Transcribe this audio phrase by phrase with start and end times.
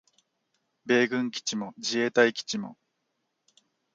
[0.87, 2.75] 米軍基地も自衛隊基地も